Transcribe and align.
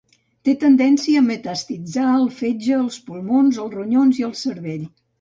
Té 0.47 0.53
tendència 0.63 1.19
a 1.19 1.25
metastatitzar 1.25 2.07
el 2.15 2.27
fetge, 2.41 2.75
els 2.87 3.01
pulmons, 3.13 3.63
els 3.67 3.81
ronyons 3.81 4.25
i 4.27 4.31
el 4.33 4.37
cervell. 4.45 4.95